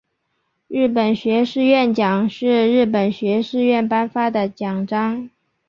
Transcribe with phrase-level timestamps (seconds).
[0.67, 5.29] 日本学士院奖是日本学士院颁发的奖章。